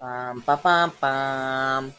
[0.00, 1.92] Pam, pa, pam, pam.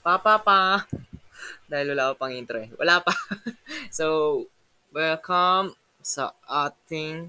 [0.00, 0.88] Pa, pa, pa.
[1.68, 2.72] Dahil wala pa pang intro eh.
[2.80, 3.12] Wala pa.
[3.92, 4.40] so,
[4.88, 7.28] welcome sa ating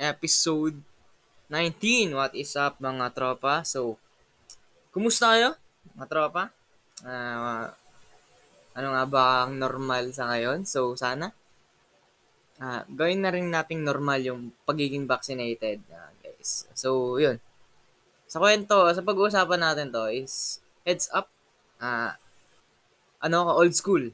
[0.00, 0.80] episode
[1.52, 2.16] 19.
[2.16, 3.68] What is up mga tropa?
[3.68, 4.00] So,
[4.96, 5.60] kumusta kayo
[5.92, 6.48] mga tropa?
[7.04, 7.68] Uh,
[8.80, 10.64] ano nga ba ang normal sa ngayon?
[10.64, 11.36] So, sana
[12.64, 16.64] uh, gawin na rin nating normal yung pagiging vaccinated, uh, guys.
[16.72, 17.36] So, yun
[18.26, 21.30] sa kwento, sa pag-uusapan natin to is heads up.
[21.78, 22.10] Uh,
[23.22, 24.04] ano ka, old school.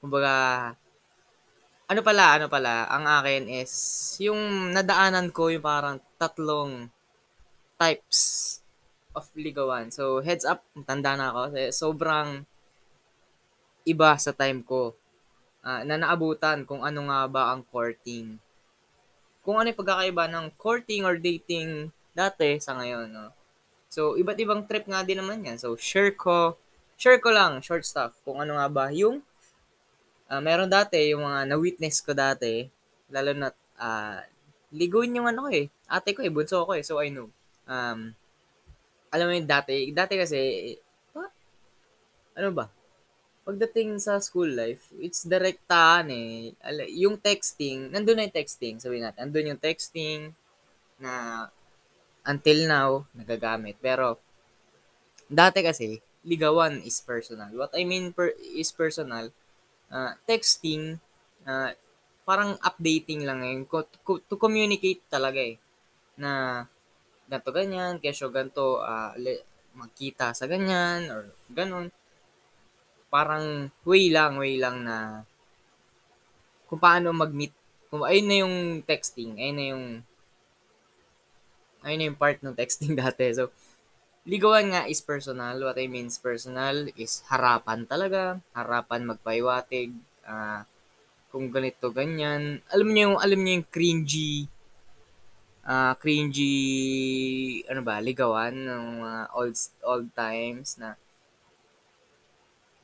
[0.00, 0.32] Kumbaga,
[1.90, 3.72] ano pala, ano pala, ang akin is,
[4.22, 6.88] yung nadaanan ko, yung parang tatlong
[7.76, 8.60] types
[9.12, 9.90] of ligawan.
[9.90, 11.42] So, heads up, tanda na ako.
[11.74, 12.46] Sobrang
[13.88, 14.94] iba sa time ko
[15.64, 18.38] uh, na naabutan kung ano nga ba ang courting.
[19.40, 23.30] Kung ano yung pagkakaiba ng courting or dating dati sa ngayon, no?
[23.90, 25.58] So, iba't ibang trip nga din naman yan.
[25.58, 26.54] So, share ko,
[26.94, 29.18] share ko lang, short stuff, kung ano nga ba yung,
[30.30, 32.70] uh, meron dati, yung mga na-witness ko dati,
[33.10, 33.48] lalo na,
[33.82, 34.22] uh,
[34.70, 37.26] ligoin yung ano ko eh, ate ko eh, bunso ko eh, so I know.
[37.66, 38.14] Um,
[39.10, 40.38] alam mo yung dati, dati kasi,
[41.10, 41.34] what?
[42.38, 42.70] Ano ba?
[43.42, 46.54] Pagdating sa school life, it's direktahan eh.
[46.94, 50.30] Yung texting, nandun na yung texting, sabihin natin, nandun yung texting,
[51.02, 51.48] na
[52.24, 53.76] until now, nagagamit.
[53.80, 54.20] Pero,
[55.30, 57.48] dati kasi, ligawan is personal.
[57.56, 59.32] What I mean per, is personal,
[59.88, 61.00] uh, texting,
[61.48, 61.72] uh,
[62.28, 63.56] parang updating lang eh.
[63.70, 63.86] To,
[64.20, 65.56] to communicate talaga eh.
[66.20, 66.64] Na,
[67.30, 69.14] ganto ganyan, kesyo ganto, uh,
[69.74, 71.88] magkita sa ganyan, or ganun.
[73.10, 75.26] Parang way lang, way lang na
[76.70, 77.50] kung paano mag-meet.
[77.90, 79.86] Kung ayun na yung texting, ayun na yung
[81.84, 83.30] ayun yung part ng texting dati.
[83.32, 83.52] So,
[84.28, 85.56] ligawan nga is personal.
[85.60, 88.38] What I mean is personal is harapan talaga.
[88.52, 89.90] Harapan magpaiwatig.
[90.24, 90.62] Uh,
[91.30, 92.58] kung ganito, ganyan.
[92.74, 94.50] Alam niyo yung, alam niyo yung cringy,
[95.62, 96.54] uh, cringy,
[97.70, 99.54] ano ba, ligawan ng uh, old,
[99.86, 100.98] old times na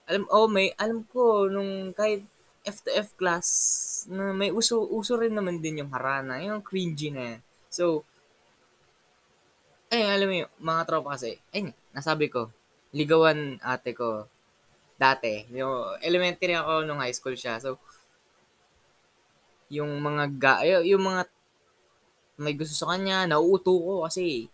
[0.07, 2.23] alam, oh, may, alam ko, nung kahit
[2.63, 3.47] F to F class,
[4.07, 7.41] na may uso, uso rin naman din yung harana, yung cringy na yan.
[7.67, 8.07] So,
[9.97, 12.53] eh, alam mo yung mga tropa kasi, ayun, nasabi ko,
[12.93, 14.29] ligawan ate ko
[14.97, 15.45] dati.
[15.53, 17.61] Yung elementary ako nung high school siya.
[17.61, 17.77] So,
[19.69, 21.23] yung mga ga, yung mga
[22.37, 24.49] may gusto sa kanya, nauuto ko kasi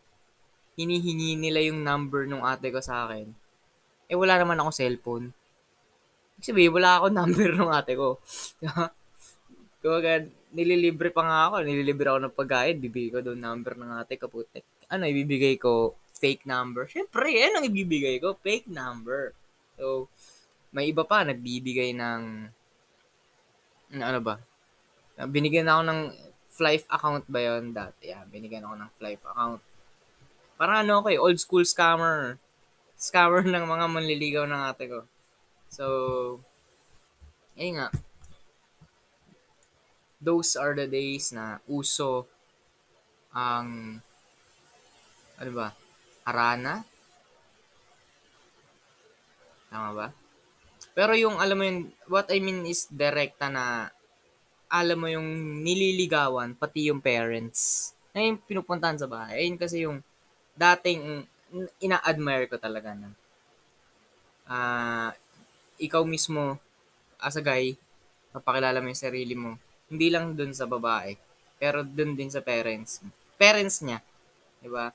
[0.78, 3.26] hinihingi nila yung number nung ate ko sa akin.
[4.06, 5.26] Eh, wala naman ako cellphone.
[6.42, 8.18] Sabihin, wala ako number nung ate ko.
[9.82, 10.22] Kumbaga,
[10.54, 11.66] nililibre pa nga ako.
[11.66, 12.76] Nililibre ako ng pagkain.
[12.78, 14.30] Bibigay ko doon number ng ate ko.
[14.30, 16.86] Putik ano, ibibigay ko fake number.
[16.86, 19.34] Siyempre, yan ang ibibigay ko, fake number.
[19.74, 20.06] So,
[20.70, 22.22] may iba pa, nagbibigay ng,
[23.98, 24.38] ano ba,
[25.26, 26.00] binigyan ako ng
[26.52, 28.12] Flife account ba yon dati?
[28.12, 29.64] Yeah, binigyan ako ng Flife account.
[30.60, 32.36] Parang ano ako eh, old school scammer.
[32.94, 35.00] Scammer ng mga manliligaw ng ate ko.
[35.72, 35.84] So,
[37.56, 37.88] ayun nga.
[40.22, 42.28] Those are the days na uso
[43.32, 43.98] ang
[45.42, 45.68] ano ba?
[46.22, 46.86] Arana?
[49.66, 50.08] Tama ba?
[50.94, 53.90] Pero yung, alam mo yung, what I mean is direkta na,
[54.70, 55.26] alam mo yung
[55.66, 57.90] nililigawan, pati yung parents.
[58.14, 59.44] Na pinupuntahan sa bahay.
[59.44, 59.98] Ayun kasi yung
[60.54, 61.26] dating
[61.82, 63.08] ina-admire ko talaga na
[64.48, 65.10] uh,
[65.76, 66.56] ikaw mismo
[67.20, 67.76] as a guy,
[68.32, 69.56] mapakilala mo yung sarili mo.
[69.92, 71.14] Hindi lang dun sa babae,
[71.60, 73.04] pero dun din sa parents.
[73.36, 74.00] Parents niya.
[74.62, 74.90] Diba?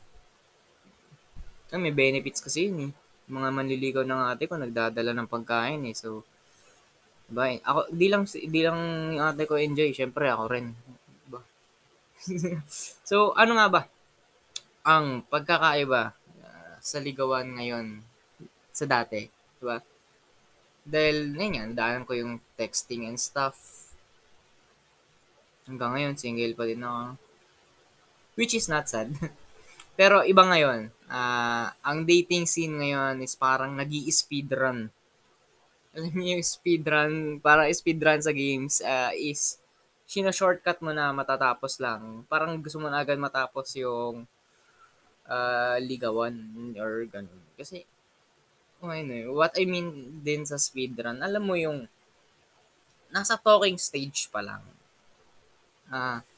[1.67, 2.91] Ah, may benefits kasi yun eh.
[3.27, 5.95] Mga manliligaw ng ate ko, nagdadala ng pagkain eh.
[5.95, 6.23] So,
[7.27, 7.59] diba?
[7.59, 8.79] Ako, di lang, di lang
[9.11, 9.91] yung ate ko enjoy.
[9.91, 10.71] Siyempre, ako rin.
[11.27, 11.43] Diba?
[13.09, 13.81] so, ano nga ba?
[14.87, 17.99] Ang pagkakaiba uh, sa ligawan ngayon
[18.71, 19.27] sa dati.
[19.59, 19.83] Diba?
[20.87, 23.59] Dahil, ngayon yan, ko yung texting and stuff.
[25.67, 27.19] Hanggang ngayon, single pa din ako.
[28.39, 29.11] Which is not sad.
[29.97, 30.93] Pero iba ngayon.
[31.09, 34.91] Uh, ang dating scene ngayon is parang nag speedrun
[35.97, 39.57] Alam niyo speedrun, para speedrun sa games uh, is
[40.05, 42.21] sino-shortcut mo na matatapos lang.
[42.29, 44.29] Parang gusto mo na agad matapos yung
[45.25, 46.37] uh, ligawan
[46.77, 47.41] or ganun.
[47.57, 47.81] Kasi,
[48.85, 51.89] oh, ano, what I mean din sa speedrun, alam mo yung
[53.09, 54.61] nasa talking stage pa lang.
[55.89, 56.36] Ah, uh,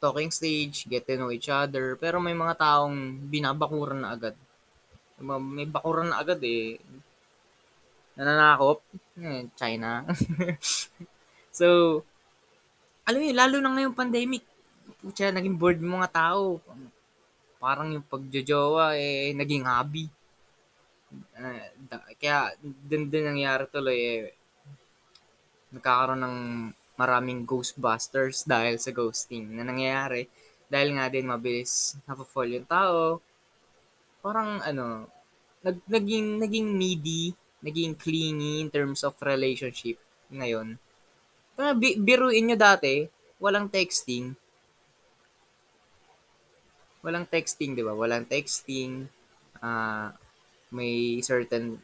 [0.00, 4.34] talking stage, get to know each other, pero may mga taong binabakuran na agad.
[5.20, 6.80] May bakuran na agad eh.
[8.16, 8.80] Nananakop.
[9.20, 10.08] Eh, China.
[11.58, 12.00] so,
[13.04, 14.40] alam mo lalo na ngayong pandemic.
[15.04, 16.64] Pucha, naging bored mga tao.
[17.60, 20.08] Parang yung pagjojowa eh, naging hobby.
[21.36, 21.68] Uh,
[22.16, 24.32] kaya, din din nangyari tuloy eh,
[25.74, 26.36] nagkakaroon ng
[27.00, 30.28] maraming ghostbusters dahil sa ghosting na nangyayari.
[30.68, 33.24] Dahil nga din mabilis napafall yung tao.
[34.20, 35.08] Parang ano,
[35.64, 37.32] nag, naging, naging needy,
[37.64, 39.96] naging clingy in terms of relationship
[40.28, 40.76] ngayon.
[41.56, 43.08] Pero bi- biruin nyo dati,
[43.40, 44.36] walang texting.
[47.00, 47.96] Walang texting, di ba?
[47.96, 49.08] Walang texting.
[49.64, 50.12] Uh,
[50.68, 51.80] may certain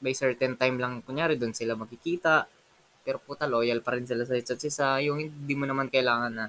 [0.00, 2.48] may certain time lang kunyari doon sila makikita
[3.04, 5.00] pero puta, loyal pa rin sila sa isa't isa.
[5.04, 6.46] Yung hindi mo naman kailangan na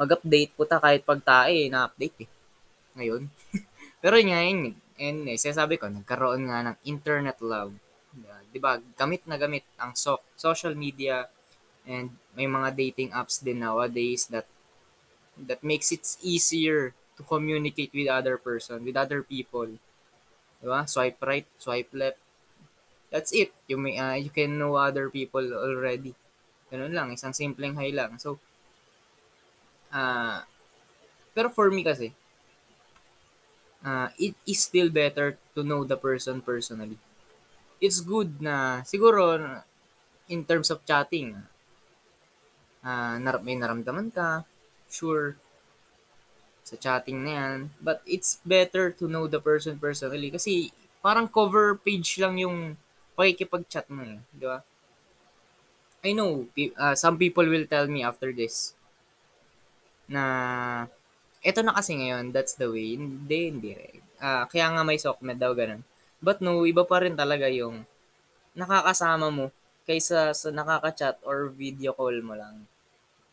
[0.00, 2.30] mag-update puta kahit pag tae, na-update eh.
[2.98, 3.22] Ngayon.
[4.02, 7.74] Pero yun nga, yun, and eh, sinasabi ko, nagkaroon nga ng internet love.
[8.14, 8.78] Uh, di ba?
[8.98, 11.26] Gamit na gamit ang so- social media
[11.82, 14.46] and may mga dating apps din nowadays that
[15.34, 19.66] that makes it easier to communicate with other person, with other people.
[20.62, 20.86] Di ba?
[20.86, 22.21] Swipe right, swipe left,
[23.12, 23.50] That's it.
[23.70, 26.12] You may uh, you can know other people already.
[26.72, 28.16] Ganun lang, isang simpleng hi lang.
[28.24, 28.40] So
[29.92, 30.40] uh,
[31.34, 32.12] pero for me kasi
[33.84, 36.98] uh, it is still better to know the person personally.
[37.80, 39.38] It's good na siguro
[40.28, 41.36] in terms of chatting
[42.84, 44.44] uh, nar- may naramdaman ka,
[44.90, 45.36] sure
[46.68, 47.58] sa chatting na yan.
[47.82, 50.70] But it's better to know the person personally kasi
[51.02, 52.58] parang cover page lang yung
[53.18, 54.58] pakikipag-chat mo eh, di ba?
[56.02, 56.48] I know,
[56.78, 58.74] uh, some people will tell me after this
[60.10, 60.24] na
[61.40, 62.98] eto na kasi ngayon, that's the way.
[62.98, 64.02] Hindi, hindi rin.
[64.22, 65.82] Uh, kaya nga may SOCMED daw ganun.
[66.22, 67.82] But no, iba pa rin talaga yung
[68.54, 69.50] nakakasama mo
[69.82, 72.62] kaysa sa nakaka-chat or video call mo lang.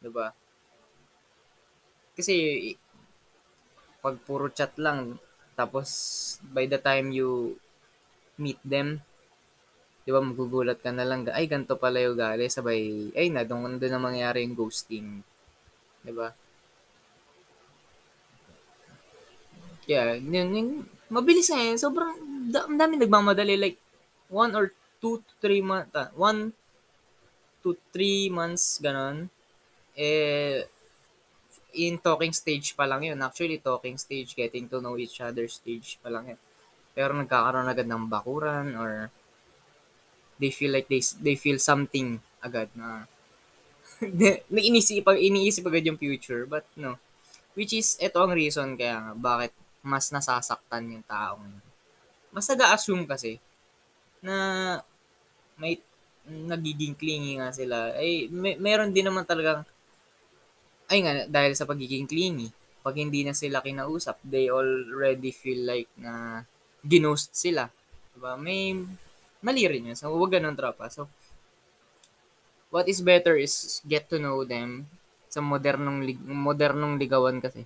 [0.01, 0.33] 'Di ba?
[2.17, 2.33] Kasi
[4.01, 5.19] pag puro chat lang
[5.53, 5.89] tapos
[6.55, 7.59] by the time you
[8.39, 9.03] meet them
[10.09, 13.77] 'di ba magugulat ka na lang, ay ganto pala yung gali, sabay, ay na, doon,
[13.77, 15.21] doon na mangyayari yung ghosting.
[16.01, 16.33] 'Di ba?
[19.85, 20.67] Yeah, yun, yun,
[21.13, 21.77] mabilis nga eh.
[21.77, 22.13] Sobrang,
[22.53, 23.53] ang dami nagmamadali.
[23.57, 23.77] Like,
[24.29, 26.53] one or two to three months, uh, one
[27.61, 29.29] to three months, ganon.
[29.93, 30.65] Eh,
[31.77, 33.17] in talking stage pa lang yun.
[33.21, 36.39] Actually, talking stage, getting to know each other stage pa lang yun.
[36.97, 39.13] Pero nagkakaroon agad ng bakuran or
[40.39, 43.05] they feel like they they feel something agad na
[44.51, 46.95] na iniisip iniisip agad yung future but no.
[47.53, 49.51] Which is ito ang reason kaya nga bakit
[49.83, 51.59] mas nasasaktan yung taong
[52.31, 53.41] mas nag-assume kasi
[54.23, 54.35] na
[55.59, 55.79] may
[56.29, 57.91] nagiging clingy nga sila.
[57.99, 59.67] Ay may, meron din naman talagang
[60.89, 62.49] ay nga dahil sa pagiging clingy
[62.79, 66.43] pag hindi na sila kinausap they already feel like na
[66.79, 67.67] ginost sila.
[68.15, 68.39] Diba?
[68.39, 68.79] May
[69.39, 69.97] mali rin yun.
[69.97, 70.91] So, huwag ganun tropa.
[70.91, 71.07] So,
[72.69, 74.85] what is better is get to know them
[75.29, 77.63] sa modernong modernong ligawan kasi.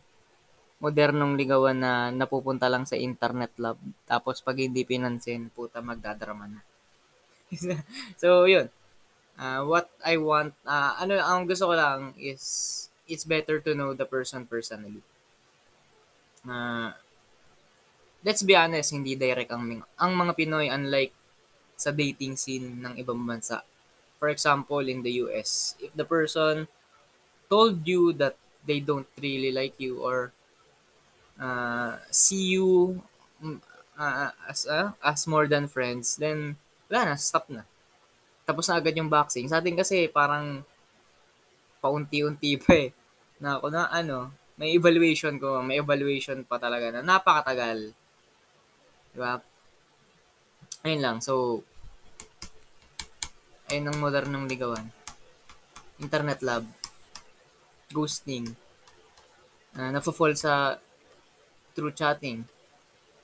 [0.83, 3.79] Modernong ligawan na napupunta lang sa internet lab.
[4.03, 6.61] Tapos pag hindi pinansin, puta magdadrama na.
[8.21, 8.67] so, yun.
[9.33, 13.95] Uh, what I want, uh, ano ang gusto ko lang is it's better to know
[13.95, 15.01] the person personally.
[16.43, 16.91] Uh,
[18.21, 21.15] let's be honest, hindi direct ang ang mga Pinoy unlike
[21.83, 23.59] sa dating scene ng ibang bansa.
[24.15, 26.71] For example, in the US, if the person
[27.51, 30.31] told you that they don't really like you or
[31.35, 33.03] uh, see you
[33.99, 36.55] uh, as uh, as more than friends, then
[36.87, 37.67] wala na, stop na.
[38.47, 39.47] Tapos na agad yung boxing.
[39.51, 40.63] Sa atin kasi parang
[41.83, 42.89] paunti-unti pa eh.
[43.43, 47.91] Na ako na ano, may evaluation ko, may evaluation pa talaga na napakatagal.
[49.11, 49.43] Diba?
[50.83, 51.17] Ayun lang.
[51.19, 51.63] So,
[53.73, 54.85] ayun ang modernong ligawan.
[55.97, 56.69] Internet love.
[57.89, 58.53] Ghosting.
[59.73, 60.77] Uh, nafo-fall sa
[61.73, 62.45] through chatting.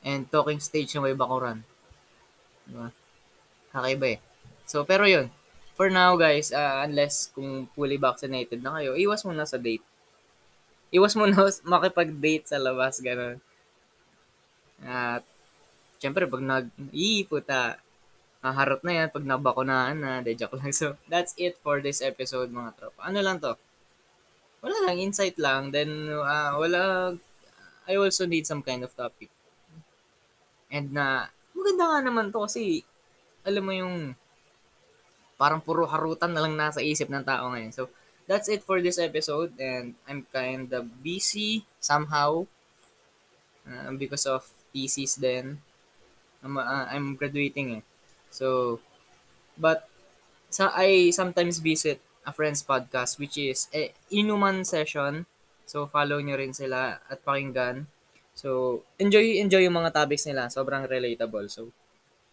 [0.01, 1.61] And talking stage ng may bakuran.
[2.65, 2.89] Diba?
[3.69, 4.19] Kakaiba eh.
[4.65, 5.29] So, pero yun.
[5.77, 9.85] For now, guys, uh, unless kung fully vaccinated na kayo, iwas muna sa date.
[10.89, 11.45] Iwas muna
[11.77, 13.37] makipag-date sa labas, gano'n.
[14.81, 15.21] At,
[16.01, 17.77] syempre, pag nag, ii, puta,
[18.39, 20.23] Haharap na yan pag nabakunaan na.
[20.23, 20.71] De, joke lang.
[20.71, 22.99] So, that's it for this episode, mga tropa.
[23.03, 23.59] Ano lang to?
[24.63, 25.75] Wala lang, insight lang.
[25.75, 27.13] Then, uh, wala,
[27.87, 29.27] I also need some kind of topic.
[30.71, 32.87] And na, maganda nga naman to kasi,
[33.43, 34.15] alam mo yung,
[35.39, 37.71] parang puro harutan na lang nasa isip ng tao ngayon.
[37.75, 37.91] So,
[38.29, 42.45] that's it for this episode and I'm kind of busy somehow
[43.65, 45.57] uh, because of thesis then.
[46.45, 47.83] I'm, uh, I'm graduating eh.
[48.29, 48.79] So,
[49.57, 49.85] but
[50.49, 55.25] sa I sometimes visit a friend's podcast which is eh, inuman session.
[55.69, 57.85] So, follow nyo rin sila at pakinggan.
[58.33, 60.49] So, enjoy enjoy yung mga topics nila.
[60.49, 61.45] Sobrang relatable.
[61.51, 61.69] So,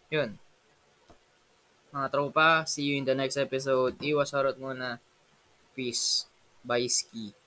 [0.08, 0.40] yun.
[1.92, 3.96] Mga tropa, see you in the next episode.
[4.00, 5.00] Iwas harot muna.
[5.76, 6.24] Peace.
[6.64, 7.45] Bye, ski.